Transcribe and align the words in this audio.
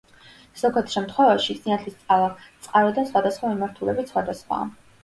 ზოგად 0.61 0.89
შემთხვევაში 0.93 1.57
სინათლის 1.59 1.99
ძალა 2.09 2.33
წყაროდან 2.65 3.11
სხვადასხვა 3.13 3.55
მიმართულებით 3.55 4.15
სხვადასხვაა. 4.17 4.73